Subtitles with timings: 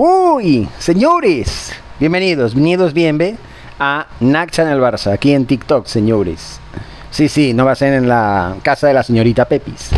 [0.00, 3.36] Uy, señores, bienvenidos, bienvenidos bien,
[3.80, 6.60] a Naxa en el Barça, aquí en TikTok, señores.
[7.10, 9.90] Sí, sí, no va a ser en la casa de la señorita Pepis.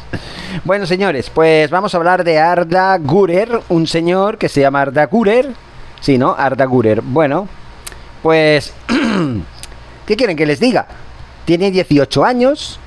[0.64, 5.06] bueno, señores, pues vamos a hablar de Arda Gurer, un señor que se llama Arda
[5.06, 5.54] Gurer.
[6.02, 6.34] Sí, ¿no?
[6.36, 7.00] Arda Gurer.
[7.00, 7.48] Bueno,
[8.22, 8.74] pues...
[10.06, 10.86] ¿Qué quieren que les diga?
[11.46, 12.78] Tiene 18 años,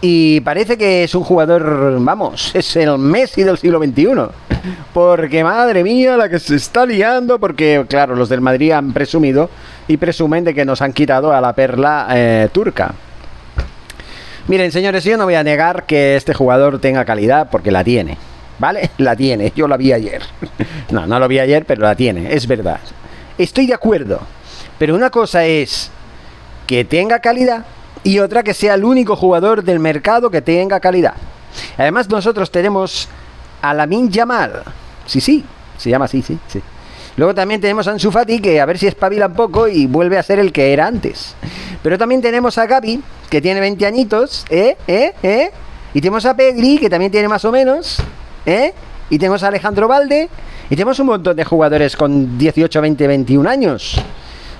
[0.00, 4.06] y parece que es un jugador, vamos, es el Messi del siglo XXI.
[4.92, 9.50] Porque madre mía, la que se está liando, porque claro, los del Madrid han presumido
[9.88, 12.94] y presumen de que nos han quitado a la perla eh, turca.
[14.48, 18.16] Miren, señores, yo no voy a negar que este jugador tenga calidad porque la tiene.
[18.58, 18.90] ¿Vale?
[18.98, 19.52] La tiene.
[19.54, 20.22] Yo la vi ayer.
[20.90, 22.32] No, no lo vi ayer, pero la tiene.
[22.32, 22.78] Es verdad.
[23.36, 24.20] Estoy de acuerdo.
[24.78, 25.90] Pero una cosa es
[26.66, 27.64] que tenga calidad
[28.04, 31.14] y otra que sea el único jugador del mercado que tenga calidad.
[31.76, 33.08] Además, nosotros tenemos
[33.70, 34.62] a Lamin Yamal.
[35.06, 35.44] Sí, sí,
[35.76, 36.60] se llama así, sí, sí.
[37.16, 40.18] Luego también tenemos a Ansu Fati, que a ver si espabila un poco y vuelve
[40.18, 41.34] a ser el que era antes.
[41.82, 44.76] Pero también tenemos a Gaby, que tiene 20 añitos, ¿eh?
[44.86, 45.14] ¿eh?
[45.22, 45.50] ¿eh?
[45.94, 47.98] Y tenemos a Pedri, que también tiene más o menos,
[48.44, 48.74] ¿eh?
[49.08, 50.28] Y tenemos a Alejandro Valde,
[50.68, 53.96] y tenemos un montón de jugadores con 18, 20, 21 años.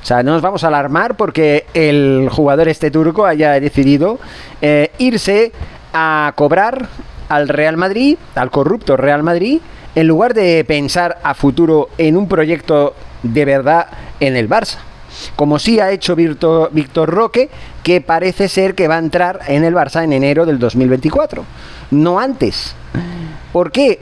[0.02, 4.20] O sea, no nos vamos a alarmar porque el jugador este turco haya decidido
[4.62, 5.50] eh, irse
[5.92, 6.88] a cobrar
[7.28, 9.60] al Real Madrid, al corrupto Real Madrid,
[9.94, 13.86] en lugar de pensar a futuro en un proyecto de verdad
[14.20, 14.78] en el Barça.
[15.34, 17.48] Como sí ha hecho Víctor, Víctor Roque,
[17.82, 21.44] que parece ser que va a entrar en el Barça en enero del 2024.
[21.92, 22.74] No antes.
[23.52, 24.00] ¿Por qué?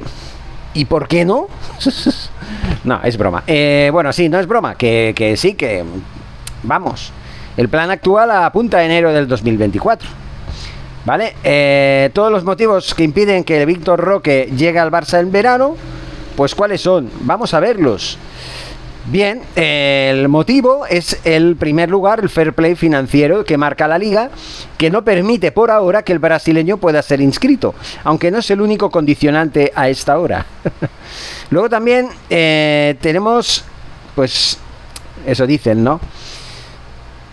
[0.75, 1.47] ¿Y por qué no?
[2.85, 3.45] no, es broma.
[3.47, 4.75] Eh, bueno, sí, no es broma.
[4.75, 5.85] Que, que sí, que...
[6.65, 7.13] Vamos.
[7.57, 10.24] El plan actual apunta a enero del 2024.
[11.05, 11.37] ¿Vale?
[11.45, 15.77] Eh, todos los motivos que impiden que Víctor Roque llegue al Barça en verano,
[16.35, 17.11] pues ¿cuáles son?
[17.21, 18.19] Vamos a verlos.
[19.07, 24.31] Bien, el motivo es el primer lugar, el fair play financiero que marca la liga,
[24.79, 28.63] que no permite por ahora que el brasileño pueda ser inscrito, aunque no es el
[28.63, 30.47] único condicionante a esta hora.
[31.51, 33.67] Luego también eh, tenemos,
[34.15, 34.59] pues,
[35.27, 36.01] eso dicen, ¿no?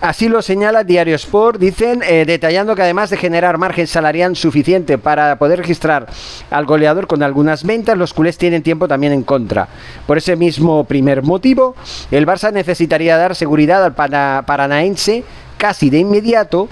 [0.02, 4.98] Así lo señala Diario Sport, dicen, eh, detallando que además de generar margen salarial suficiente
[4.98, 6.08] para poder registrar
[6.50, 9.68] al goleador con algunas ventas, los culés tienen tiempo también en contra.
[10.08, 11.76] Por ese mismo primer motivo,
[12.10, 15.24] el Barça necesitaría dar seguridad al paranaense
[15.58, 16.68] casi de inmediato,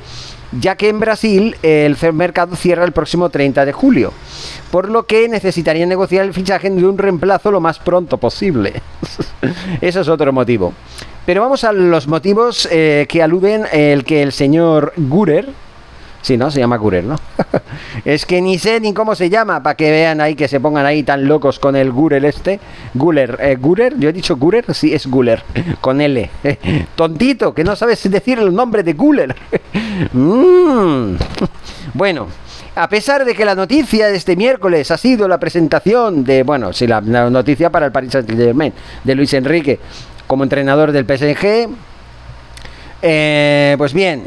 [0.60, 4.12] ya que en Brasil el mercado cierra el próximo 30 de julio,
[4.72, 8.82] por lo que necesitaría negociar el fichaje de un reemplazo lo más pronto posible.
[9.82, 10.74] Eso es otro motivo.
[11.30, 15.48] Pero vamos a los motivos eh, que aluden el que el señor Gurer,
[16.24, 16.50] Sí, ¿no?
[16.50, 17.18] Se llama Gurer, ¿no?
[18.04, 20.88] es que ni sé ni cómo se llama, para que vean ahí, que se pongan
[20.88, 22.60] ahí tan locos con el Gurer este.
[22.96, 25.44] Guler, eh, Gurer, yo he dicho Gurer, sí, es Guler,
[25.82, 26.32] con L.
[26.96, 29.36] tontito, que no sabes decir el nombre de Guler.
[30.14, 31.16] Mm.
[31.94, 32.28] Bueno,
[32.76, 36.72] a pesar de que la noticia de este miércoles ha sido la presentación de, bueno,
[36.72, 38.74] sí, la, noticia para el Paris Saint-Germain,
[39.04, 39.80] de Luis Enrique,
[40.30, 41.70] como entrenador del PSG.
[43.02, 44.26] Eh, pues bien,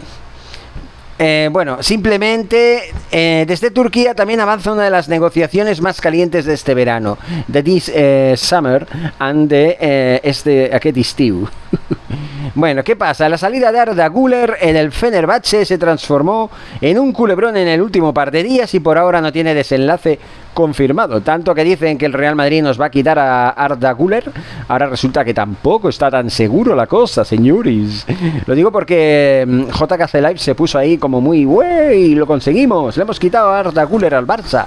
[1.17, 6.55] eh, bueno, simplemente eh, desde Turquía también avanza una de las negociaciones más calientes de
[6.55, 7.93] este verano, de this
[8.35, 8.85] summer
[9.21, 11.49] and de este aquest estiu.
[12.55, 13.31] Bueno, ¿qué pasa?
[13.31, 16.51] La salida de Arda Guller en el Fenerbahce se transformó
[16.83, 20.19] en un culebrón en el último par de días y por ahora no tiene desenlace
[20.53, 21.23] confirmado.
[21.23, 24.31] Tanto que dicen que el Real Madrid nos va a quitar a Arda Guller,
[24.69, 28.07] ahora resulta que tampoco está tan seguro la cosa, señores.
[28.45, 33.03] Lo digo porque mm, JKC Live se puso ahí como muy, wey, lo conseguimos, le
[33.03, 34.67] hemos quitado a Arda Guller al Barça.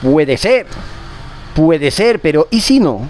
[0.00, 0.66] Puede ser,
[1.56, 3.00] puede ser, pero ¿y si no?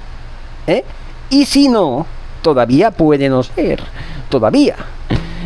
[0.67, 0.83] ¿Eh?
[1.29, 2.07] ¿Y si no?
[2.45, 3.83] Todavía puede no ser.
[4.29, 4.77] Todavía.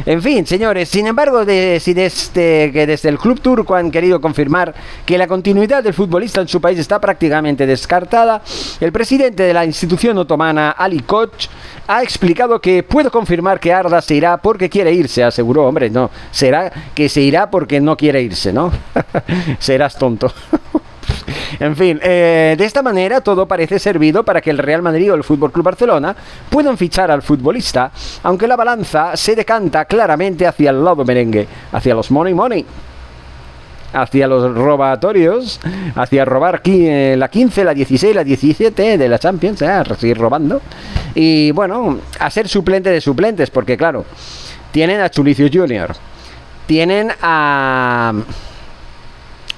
[0.07, 4.73] En fin, señores, sin embargo, si desde, que desde el club turco han querido confirmar
[5.05, 8.43] que la continuidad del futbolista en su país está prácticamente descartada,
[8.81, 11.49] el presidente de la institución otomana, Ali Koch,
[11.87, 16.11] ha explicado que puede confirmar que Arda se irá porque quiere irse, aseguró, hombre, no,
[16.31, 18.71] será que se irá porque no quiere irse, ¿no?
[19.59, 20.33] Serás tonto.
[21.61, 25.15] En fin, eh, de esta manera todo parece servido para que el Real Madrid o
[25.15, 26.15] el Fútbol Club Barcelona
[26.49, 27.91] puedan fichar al futbolista,
[28.23, 32.67] aunque la balanza se decanta claramente hacia el lado merengue, hacia los money money
[33.93, 35.61] hacia los robatorios,
[35.95, 40.61] hacia robar eh, la 15, la 16, la 17 de la Champions, eh, seguir robando.
[41.15, 44.05] Y bueno, a ser suplente de suplentes, porque claro,
[44.73, 45.95] tienen a Chulicio Junior,
[46.67, 48.13] tienen a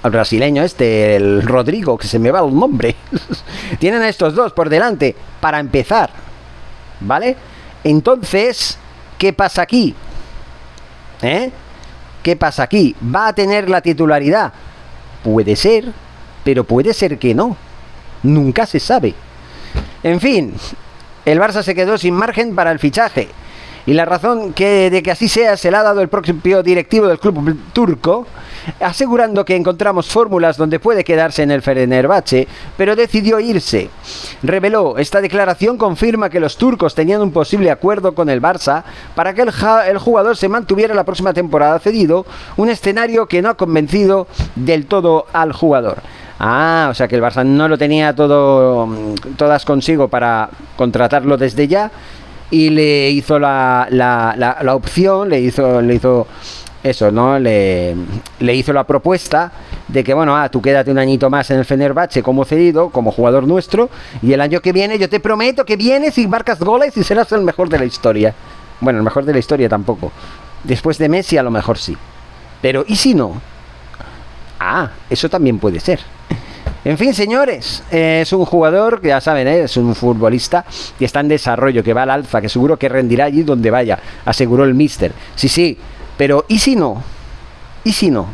[0.02, 2.96] al brasileño este, el Rodrigo, que se me va el nombre.
[3.78, 6.10] Tienen a estos dos por delante para empezar.
[7.00, 7.36] ¿Vale?
[7.84, 8.78] Entonces,
[9.18, 9.94] ¿qué pasa aquí?
[11.22, 11.50] ¿Eh?
[12.22, 12.94] ¿Qué pasa aquí?
[13.14, 14.52] ¿Va a tener la titularidad?
[15.22, 15.92] Puede ser,
[16.44, 17.56] pero puede ser que no.
[18.22, 19.14] Nunca se sabe.
[20.02, 20.54] En fin,
[21.24, 23.28] el Barça se quedó sin margen para el fichaje.
[23.86, 27.06] Y la razón que, de que así sea se la ha dado el propio directivo
[27.06, 28.26] del club turco,
[28.80, 33.90] asegurando que encontramos fórmulas donde puede quedarse en el Fenerbahce, pero decidió irse.
[34.42, 38.84] Reveló, esta declaración confirma que los turcos tenían un posible acuerdo con el Barça
[39.14, 42.26] para que el, jugador se mantuviera la próxima temporada cedido,
[42.56, 44.26] un escenario que no ha convencido
[44.56, 45.98] del todo al jugador.
[46.38, 48.88] Ah, o sea que el Barça no lo tenía todo
[49.36, 51.90] todas consigo para contratarlo desde ya
[52.50, 56.26] y le hizo la, la, la, opción, le hizo, le hizo
[56.82, 57.38] eso, ¿no?
[57.38, 57.94] Le,
[58.40, 59.52] hizo la propuesta
[59.88, 63.10] de que, bueno, ah, tú quédate un añito más en el Fenerbahce como cedido, como
[63.12, 63.90] jugador nuestro,
[64.22, 67.30] y el año que viene yo te prometo que vienes y marcas goles y serás
[67.32, 68.34] el mejor de la historia.
[68.80, 70.10] Bueno, el mejor de la historia tampoco.
[70.64, 71.96] Después de Messi a lo mejor sí.
[72.62, 73.40] Pero ¿y si no?
[74.58, 76.00] Ah, eso también puede ser.
[76.82, 80.64] En fin, señores, eh, es un jugador que ya saben, eh, es un futbolista
[80.98, 83.98] que está en desarrollo, que va al alfa, que seguro que rendirá allí donde vaya,
[84.24, 85.12] aseguró el mister.
[85.34, 85.76] Sí, sí,
[86.20, 87.02] pero ¿y si no?
[87.82, 88.26] ¿Y si no?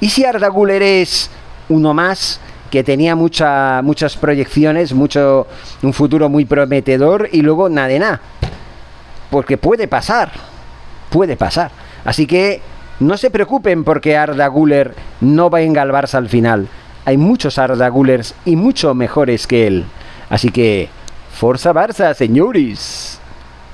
[0.00, 1.28] ¿Y si Arda Güler es
[1.68, 2.40] uno más
[2.70, 5.46] que tenía mucha, muchas proyecciones, mucho,
[5.82, 8.20] un futuro muy prometedor y luego nada de nada?
[9.28, 10.32] Porque puede pasar,
[11.10, 11.72] puede pasar.
[12.06, 12.62] Así que
[13.00, 16.70] no se preocupen porque Arda Güler no va a engalvarse al final
[17.04, 17.92] hay muchos Arda
[18.46, 19.84] y mucho mejores que él.
[20.30, 20.88] Así que,
[21.34, 23.20] Forza Barça, señores.